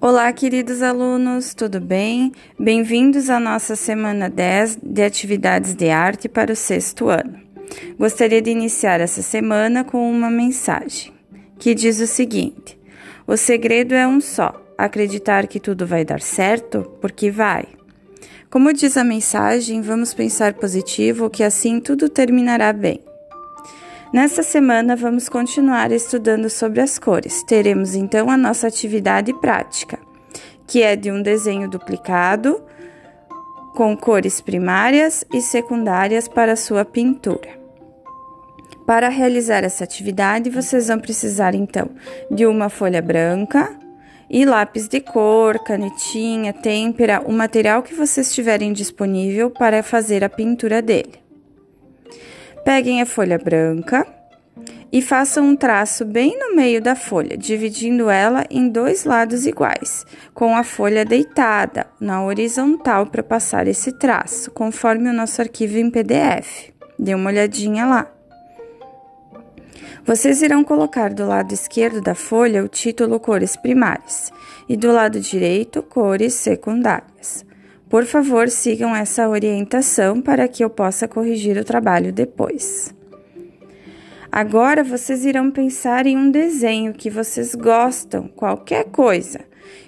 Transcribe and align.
Olá, 0.00 0.32
queridos 0.32 0.80
alunos, 0.80 1.54
tudo 1.54 1.80
bem? 1.80 2.30
Bem-vindos 2.56 3.28
à 3.28 3.40
nossa 3.40 3.74
semana 3.74 4.30
10 4.30 4.78
de 4.80 5.02
atividades 5.02 5.74
de 5.74 5.90
arte 5.90 6.28
para 6.28 6.52
o 6.52 6.56
sexto 6.56 7.08
ano. 7.08 7.40
Gostaria 7.98 8.40
de 8.40 8.48
iniciar 8.48 9.00
essa 9.00 9.22
semana 9.22 9.82
com 9.82 10.08
uma 10.08 10.30
mensagem 10.30 11.12
que 11.58 11.74
diz 11.74 11.98
o 11.98 12.06
seguinte: 12.06 12.78
O 13.26 13.36
segredo 13.36 13.92
é 13.92 14.06
um 14.06 14.20
só, 14.20 14.64
acreditar 14.78 15.48
que 15.48 15.58
tudo 15.58 15.84
vai 15.84 16.04
dar 16.04 16.20
certo, 16.20 16.92
porque 17.00 17.28
vai. 17.28 17.66
Como 18.48 18.72
diz 18.72 18.96
a 18.96 19.02
mensagem, 19.02 19.82
vamos 19.82 20.14
pensar 20.14 20.54
positivo, 20.54 21.28
que 21.28 21.42
assim 21.42 21.80
tudo 21.80 22.08
terminará 22.08 22.72
bem. 22.72 23.00
Nessa 24.10 24.42
semana, 24.42 24.96
vamos 24.96 25.28
continuar 25.28 25.92
estudando 25.92 26.48
sobre 26.48 26.80
as 26.80 26.98
cores. 26.98 27.42
Teremos 27.42 27.94
então 27.94 28.30
a 28.30 28.38
nossa 28.38 28.66
atividade 28.66 29.34
prática, 29.34 29.98
que 30.66 30.82
é 30.82 30.96
de 30.96 31.12
um 31.12 31.20
desenho 31.20 31.68
duplicado 31.68 32.62
com 33.74 33.94
cores 33.94 34.40
primárias 34.40 35.26
e 35.32 35.42
secundárias 35.42 36.26
para 36.26 36.56
sua 36.56 36.86
pintura. 36.86 37.58
Para 38.86 39.10
realizar 39.10 39.62
essa 39.62 39.84
atividade, 39.84 40.48
vocês 40.48 40.88
vão 40.88 40.98
precisar 40.98 41.54
então 41.54 41.90
de 42.30 42.46
uma 42.46 42.70
folha 42.70 43.02
branca 43.02 43.78
e 44.30 44.46
lápis 44.46 44.88
de 44.88 45.00
cor, 45.00 45.62
canetinha, 45.62 46.54
têmpera, 46.54 47.22
o 47.26 47.32
material 47.32 47.82
que 47.82 47.94
vocês 47.94 48.34
tiverem 48.34 48.72
disponível 48.72 49.50
para 49.50 49.82
fazer 49.82 50.24
a 50.24 50.30
pintura 50.30 50.80
dele. 50.80 51.27
Peguem 52.68 53.00
a 53.00 53.06
folha 53.06 53.38
branca 53.38 54.06
e 54.92 55.00
façam 55.00 55.42
um 55.42 55.56
traço 55.56 56.04
bem 56.04 56.38
no 56.38 56.54
meio 56.54 56.82
da 56.82 56.94
folha, 56.94 57.34
dividindo 57.34 58.10
ela 58.10 58.44
em 58.50 58.68
dois 58.68 59.04
lados 59.04 59.46
iguais, 59.46 60.04
com 60.34 60.54
a 60.54 60.62
folha 60.62 61.02
deitada 61.02 61.86
na 61.98 62.22
horizontal 62.22 63.06
para 63.06 63.22
passar 63.22 63.66
esse 63.66 63.90
traço, 63.92 64.50
conforme 64.50 65.08
o 65.08 65.14
nosso 65.14 65.40
arquivo 65.40 65.78
em 65.78 65.90
PDF. 65.90 66.68
Dê 66.98 67.14
uma 67.14 67.30
olhadinha 67.30 67.86
lá. 67.86 68.12
Vocês 70.04 70.42
irão 70.42 70.62
colocar 70.62 71.14
do 71.14 71.26
lado 71.26 71.54
esquerdo 71.54 72.02
da 72.02 72.14
folha 72.14 72.62
o 72.62 72.68
título 72.68 73.18
Cores 73.18 73.56
Primárias 73.56 74.30
e 74.68 74.76
do 74.76 74.92
lado 74.92 75.20
direito 75.20 75.82
Cores 75.82 76.34
Secundárias. 76.34 77.47
Por 77.88 78.04
favor, 78.04 78.48
sigam 78.50 78.94
essa 78.94 79.28
orientação 79.28 80.20
para 80.20 80.46
que 80.46 80.62
eu 80.62 80.68
possa 80.68 81.08
corrigir 81.08 81.56
o 81.56 81.64
trabalho 81.64 82.12
depois. 82.12 82.94
Agora 84.30 84.84
vocês 84.84 85.24
irão 85.24 85.50
pensar 85.50 86.06
em 86.06 86.16
um 86.16 86.30
desenho 86.30 86.92
que 86.92 87.08
vocês 87.08 87.54
gostam, 87.54 88.28
qualquer 88.28 88.84
coisa. 88.84 89.40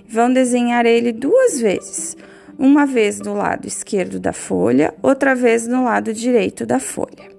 Vão 0.08 0.32
desenhar 0.32 0.86
ele 0.86 1.12
duas 1.12 1.60
vezes, 1.60 2.16
uma 2.58 2.86
vez 2.86 3.18
do 3.18 3.34
lado 3.34 3.68
esquerdo 3.68 4.18
da 4.18 4.32
folha, 4.32 4.94
outra 5.02 5.34
vez 5.34 5.66
no 5.66 5.84
lado 5.84 6.14
direito 6.14 6.64
da 6.64 6.80
folha. 6.80 7.30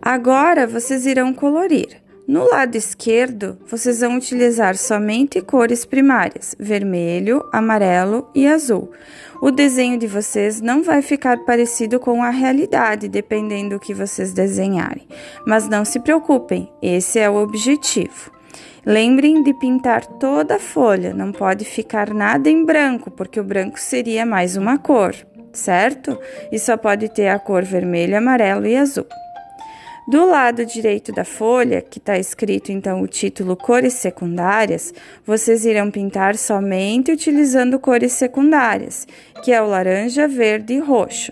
Agora 0.00 0.66
vocês 0.66 1.06
irão 1.06 1.34
colorir. 1.34 2.00
No 2.28 2.46
lado 2.46 2.74
esquerdo, 2.76 3.56
vocês 3.66 4.00
vão 4.00 4.18
utilizar 4.18 4.76
somente 4.76 5.40
cores 5.40 5.86
primárias: 5.86 6.54
vermelho, 6.58 7.42
amarelo 7.50 8.28
e 8.34 8.46
azul. 8.46 8.92
O 9.40 9.50
desenho 9.50 9.98
de 9.98 10.06
vocês 10.06 10.60
não 10.60 10.82
vai 10.82 11.00
ficar 11.00 11.38
parecido 11.46 11.98
com 11.98 12.22
a 12.22 12.28
realidade, 12.28 13.08
dependendo 13.08 13.76
do 13.76 13.80
que 13.80 13.94
vocês 13.94 14.34
desenharem. 14.34 15.08
Mas 15.46 15.70
não 15.70 15.86
se 15.86 16.00
preocupem, 16.00 16.70
esse 16.82 17.18
é 17.18 17.30
o 17.30 17.36
objetivo. 17.36 18.30
Lembrem 18.84 19.42
de 19.42 19.54
pintar 19.54 20.04
toda 20.04 20.56
a 20.56 20.60
folha, 20.60 21.14
não 21.14 21.32
pode 21.32 21.64
ficar 21.64 22.12
nada 22.12 22.50
em 22.50 22.62
branco, 22.62 23.10
porque 23.10 23.40
o 23.40 23.44
branco 23.44 23.80
seria 23.80 24.26
mais 24.26 24.54
uma 24.54 24.76
cor, 24.76 25.14
certo? 25.50 26.18
E 26.52 26.58
só 26.58 26.76
pode 26.76 27.08
ter 27.08 27.28
a 27.28 27.38
cor 27.38 27.64
vermelho, 27.64 28.18
amarelo 28.18 28.66
e 28.66 28.76
azul. 28.76 29.06
Do 30.08 30.24
lado 30.24 30.64
direito 30.64 31.12
da 31.12 31.22
folha, 31.22 31.82
que 31.82 31.98
está 31.98 32.16
escrito 32.16 32.72
então 32.72 33.02
o 33.02 33.06
título 33.06 33.54
Cores 33.54 33.92
Secundárias, 33.92 34.94
vocês 35.22 35.66
irão 35.66 35.90
pintar 35.90 36.34
somente 36.34 37.12
utilizando 37.12 37.78
cores 37.78 38.12
secundárias, 38.12 39.06
que 39.44 39.52
é 39.52 39.60
o 39.60 39.66
laranja, 39.66 40.26
verde 40.26 40.72
e 40.72 40.78
roxo. 40.78 41.30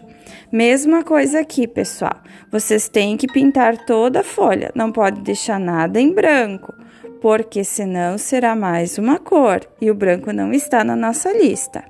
Mesma 0.52 1.02
coisa 1.02 1.40
aqui, 1.40 1.66
pessoal. 1.66 2.20
Vocês 2.52 2.86
têm 2.86 3.16
que 3.16 3.26
pintar 3.26 3.86
toda 3.86 4.20
a 4.20 4.22
folha, 4.22 4.70
não 4.74 4.92
pode 4.92 5.22
deixar 5.22 5.58
nada 5.58 5.98
em 5.98 6.12
branco, 6.12 6.74
porque 7.22 7.64
senão 7.64 8.18
será 8.18 8.54
mais 8.54 8.98
uma 8.98 9.18
cor 9.18 9.60
e 9.80 9.90
o 9.90 9.94
branco 9.94 10.34
não 10.34 10.52
está 10.52 10.84
na 10.84 10.94
nossa 10.94 11.32
lista, 11.32 11.82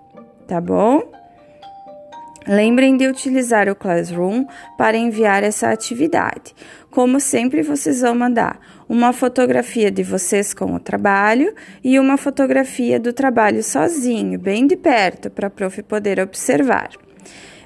tá 0.47 0.61
bom? 0.61 1.03
Lembrem 2.47 2.97
de 2.97 3.09
utilizar 3.09 3.69
o 3.69 3.75
Classroom 3.75 4.47
para 4.79 4.97
enviar 4.97 5.43
essa 5.43 5.71
atividade. 5.71 6.55
Como 6.91 7.19
sempre, 7.19 7.61
vocês 7.61 8.03
vão 8.03 8.15
mandar 8.15 8.61
uma 8.89 9.13
fotografia 9.13 9.91
de 9.91 10.05
vocês 10.05 10.55
com 10.55 10.75
o 10.75 10.79
trabalho 10.81 11.53
e 11.83 11.99
uma 11.99 12.17
fotografia 12.17 13.01
do 13.01 13.13
trabalho 13.13 13.63
sozinho, 13.65 14.39
bem 14.39 14.67
de 14.67 14.77
perto, 14.77 15.29
para 15.29 15.49
a 15.49 15.51
prof 15.51 15.83
poder 15.83 16.21
observar. 16.21 16.91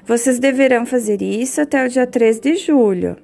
Vocês 0.03 0.39
deverão 0.39 0.85
fazer 0.85 1.21
isso 1.21 1.61
até 1.61 1.85
o 1.85 1.89
dia 1.89 2.07
3 2.07 2.39
de 2.39 2.55
julho. 2.55 3.17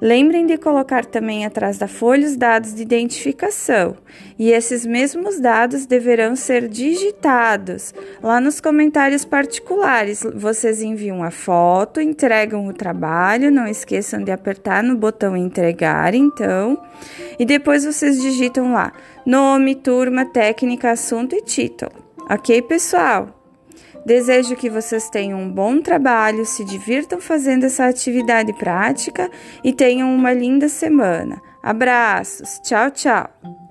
Lembrem 0.00 0.46
de 0.46 0.56
colocar 0.56 1.04
também 1.04 1.44
atrás 1.44 1.76
da 1.76 1.88
folha 1.88 2.26
os 2.26 2.36
dados 2.36 2.72
de 2.74 2.82
identificação, 2.82 3.96
e 4.38 4.50
esses 4.50 4.86
mesmos 4.86 5.40
dados 5.40 5.86
deverão 5.86 6.36
ser 6.36 6.68
digitados. 6.68 7.92
Lá 8.22 8.40
nos 8.40 8.60
comentários 8.60 9.24
particulares, 9.24 10.24
vocês 10.34 10.82
enviam 10.82 11.22
a 11.22 11.30
foto, 11.30 12.00
entregam 12.00 12.66
o 12.66 12.72
trabalho, 12.72 13.50
não 13.50 13.66
esqueçam 13.66 14.22
de 14.22 14.30
apertar 14.30 14.82
no 14.82 14.96
botão 14.96 15.36
entregar, 15.36 16.14
então, 16.14 16.80
e 17.38 17.44
depois 17.44 17.84
vocês 17.84 18.20
digitam 18.20 18.72
lá 18.72 18.92
nome, 19.26 19.74
turma, 19.74 20.24
técnica, 20.24 20.90
assunto 20.90 21.34
e 21.34 21.42
título. 21.42 21.92
Ok, 22.30 22.62
pessoal? 22.62 23.37
Desejo 24.08 24.56
que 24.56 24.70
vocês 24.70 25.10
tenham 25.10 25.38
um 25.38 25.50
bom 25.50 25.82
trabalho, 25.82 26.46
se 26.46 26.64
divirtam 26.64 27.20
fazendo 27.20 27.64
essa 27.64 27.84
atividade 27.84 28.54
prática 28.54 29.30
e 29.62 29.70
tenham 29.70 30.14
uma 30.14 30.32
linda 30.32 30.66
semana. 30.66 31.42
Abraços, 31.62 32.58
tchau, 32.64 32.90
tchau! 32.90 33.67